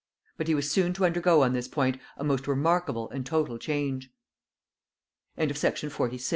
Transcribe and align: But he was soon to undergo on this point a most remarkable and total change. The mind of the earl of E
But 0.35 0.47
he 0.47 0.55
was 0.55 0.67
soon 0.71 0.93
to 0.93 1.05
undergo 1.05 1.43
on 1.43 1.53
this 1.53 1.67
point 1.67 1.99
a 2.17 2.23
most 2.23 2.47
remarkable 2.47 3.07
and 3.11 3.23
total 3.23 3.59
change. 3.59 4.07
The 5.35 5.41
mind 5.43 5.51
of 5.51 5.61
the 5.61 5.67
earl 5.99 6.05
of 6.07 6.13
E 6.15 6.19